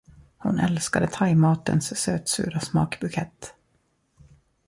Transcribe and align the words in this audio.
Hon 0.37 0.59
älskade 0.59 1.07
thaimatens 1.07 1.97
sötsura 1.97 2.59
smakbukett 2.59 3.53